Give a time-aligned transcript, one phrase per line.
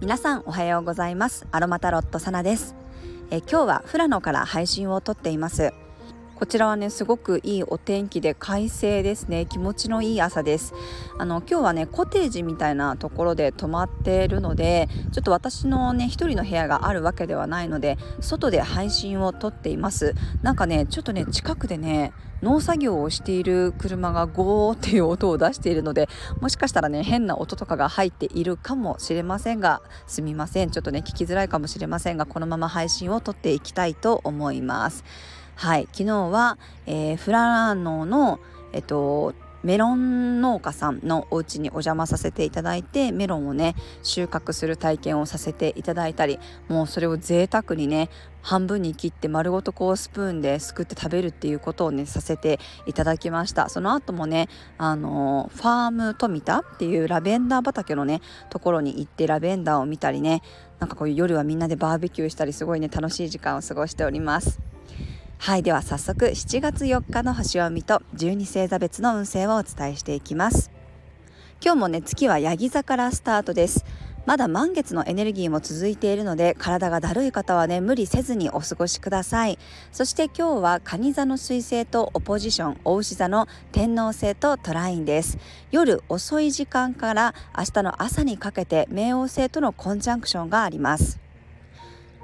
[0.00, 1.46] 皆さんおはようございます。
[1.52, 2.74] アロマタロットサナです。
[3.30, 5.72] え今日は富良野から配信をとっています。
[6.42, 9.46] こちらはねすごくいいお天気で快晴ですね。
[9.46, 10.74] 気持ちのいい朝です。
[11.16, 20.16] あの今日はねコテージみたいなところで泊まっているのでちょっと私のね一人の部屋があるわけではないので外で配信をとっています。
[20.42, 22.12] なんかねちょっとね近くでね
[22.42, 26.08] 農作業をしている車がゴーっていう音を出しているので
[26.40, 30.72] もしかしたらね変な音とかが入っているかもしれませんがすみません。
[30.72, 35.04] ちょっとね聞きづらいかもしれませんがこのまま配信を撮っていきたいと思います。
[35.62, 35.88] はい。
[35.92, 38.40] 昨日は、えー、フラーノの
[38.72, 53.68] えっとメロン農家さんのお家にお邪魔させていただいてメロンをね収穫する体験をさせていただいたりもうそれを贅沢にね半分に切って丸ごとこうスプーンですくって食べるっていうことをねさせていただきました。
[53.68, 60.42] その後もねあのファーム富田っていうラベンダー畑のねところに行ってラベンダーを見たりね
[60.80, 64.71] なんかこういう夜はみんなでバーベキューしたりすごいね楽しい時間を過ごしております。
[65.44, 70.70] はいでは早速7月4日の星読みと12星座別の運勢をお伝えしていきます。
[71.60, 73.84] 今日もね月はヤギ座からスタートです。
[74.24, 79.58] まだ満月のエネルギーも続いているので体がだるい方はね無理せずにお過ごしください。
[79.90, 85.38] そして今日は蟹座の彗星とオポジション大牛座の天王星とトラインです。
[85.72, 91.18] 夜遅い時間から明日の朝にかけて冥王星とのコンジャンクションがあります。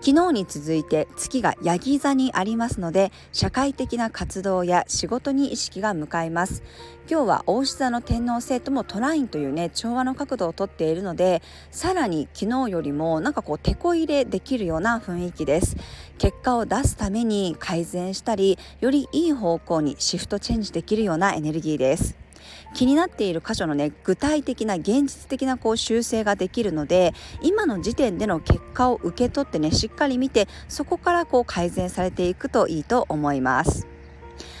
[0.00, 6.62] 昨日に続いて月がヤギ座にありますので社会的な活動や仕事に意識が向かいます。
[7.10, 15.76] 今日は大志座の天王星ともトラインというね調和の角度をとっているのでさらに昨日よりもなんかこう手こ入れできるような雰囲気です。
[16.18, 22.25] 結果を出すために改善したりよりいい方向にシフトチェンジできるようなエネルギーです。
[22.74, 33.95] 気になっている箇所のね具体的な現実的なこう修正ができるので今の時点での結果を受け取ってねしっかり見てそこからこう改善されていくといいと思います。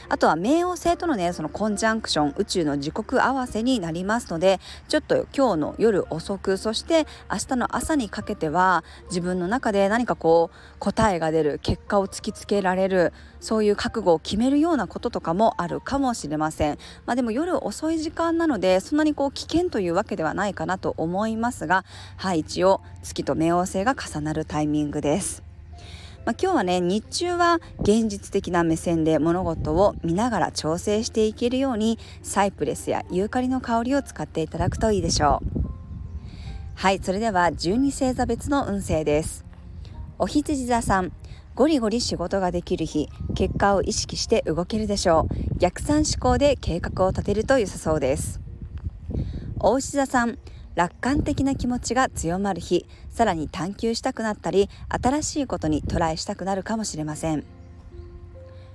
[0.08, 16.78] あとは冥王星とのねそのコンジャンクション宇宙の時刻合わせになりますのでちょっと今日の夜遅くそして明日の朝にかけては自分の中で何かこう答えが出る結果を突きつけられるそういう覚悟を決めるようなこととかもあるかもしれません。
[17.04, 21.84] まあ、でも夜遅い時間なのでそんなにこう危険というわけではないかなと思いますが
[22.16, 25.45] はい一応月と冥王星が重なるタイミングです。
[26.26, 35.66] まあ、今日はね日中は現実的な目線で物事を見ながら調整していけるようにサイプレスやユーカリの香りを使っていただくといいでしょう。
[36.74, 39.44] はいそれでは12星座別の運勢です。
[40.18, 41.12] お羊座さん
[41.54, 45.58] ゴリゴリ仕事ができる日結果を意識して動けるでしょう。
[45.58, 48.40] 逆算思考で計画を立てると良さそうです。
[49.60, 50.40] お牛座さん
[50.76, 57.44] 楽観的な気持ちが強まる日さらに探求したくなったり新しいことにトライしたくなるかもしれません。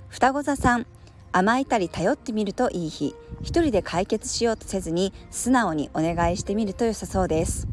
[0.08, 0.86] 双子座さん
[1.30, 7.66] 甘えたり頼ってみるといい日一人で解決しようとせずに素直にお願いしてみると良さそうです。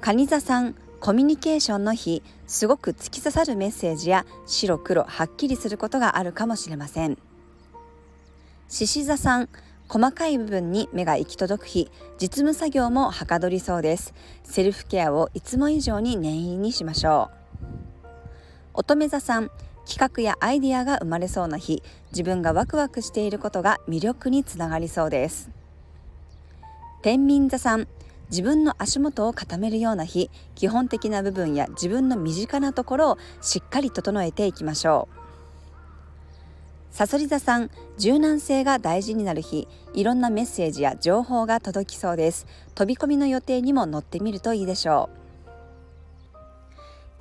[0.00, 7.18] 蟹座さんコミュニケーションの日すごく突き刺さるメッセージや白黒はっきりすることがあるかもしれません。
[8.68, 9.48] 獅子座さん
[9.88, 14.14] 細かい部分に目が行き届く日実務作業もはかどりそうです。
[14.42, 17.42] セルフケアをいつも以上に念入りにしましょう。
[18.74, 19.50] 乙女座さん
[19.86, 21.82] 企画やアイディアが生まれそうな日
[22.12, 25.50] 自分がワクワクしていることが魅力につながりそうです。
[27.02, 27.88] 天秤座さん
[28.30, 35.21] 自分の足元を固めるような日基本的な部分や自分の身近なところをしっかり整えていきましょう。
[36.92, 42.46] さそり座さん柔軟性が大事になる日いろんなメッセージや情報が届きそうです。
[42.74, 45.22] 飛び込みの予定にも乗ってみるといいでしょう。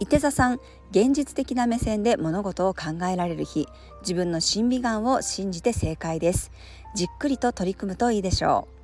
[0.01, 0.59] 伊手座さん
[0.91, 3.69] 現実的な目線で物事を考えられる日
[4.01, 6.51] 自分の審美眼を信じて正解です。
[6.93, 8.75] じっくりと取り組むといいでしょう。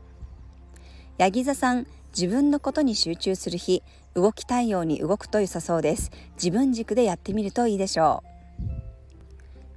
[1.18, 1.86] ヤギ座さん
[2.18, 3.84] 自分のことに集中する日
[4.14, 6.12] 動きたいように動くと良さそうです。
[6.36, 8.38] 自分軸でやってみるといいでしょう。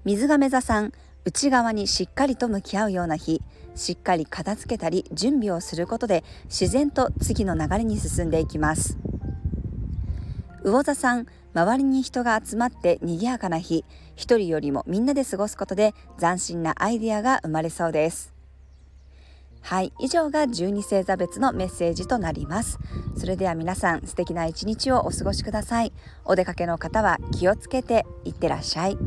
[0.03, 0.93] 水亀座さん
[1.25, 3.43] 内側にしっかりと向き合うような日
[3.75, 8.99] しっかり片付けたり準備をすることで自然と次の流れに進んでいきます。
[10.65, 13.85] 魚座さん周りに人が集まって賑やかな日
[14.15, 18.35] 一人よりもみんなで過ごすことで斬新なアイディアが生まれそうです。
[19.63, 22.79] はい以上が12星座別のメッセージとなります。
[23.17, 25.93] それでは皆さん素敵な一日をお過ごしください。
[26.25, 28.99] お出かけの方は気をつけていってらっしゃい。